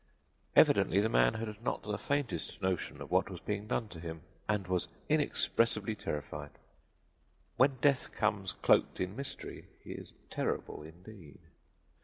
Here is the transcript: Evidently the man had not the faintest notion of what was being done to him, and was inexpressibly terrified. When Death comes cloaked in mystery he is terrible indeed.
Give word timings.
Evidently 0.55 0.99
the 0.99 1.07
man 1.09 1.35
had 1.35 1.61
not 1.61 1.83
the 1.83 1.95
faintest 1.95 2.59
notion 2.59 3.01
of 3.03 3.11
what 3.11 3.29
was 3.29 3.39
being 3.39 3.67
done 3.67 3.87
to 3.87 3.99
him, 3.99 4.21
and 4.49 4.65
was 4.65 4.87
inexpressibly 5.09 5.93
terrified. 5.93 6.57
When 7.55 7.75
Death 7.81 8.11
comes 8.11 8.53
cloaked 8.53 8.99
in 8.99 9.15
mystery 9.15 9.67
he 9.83 9.91
is 9.91 10.13
terrible 10.31 10.81
indeed. 10.81 11.37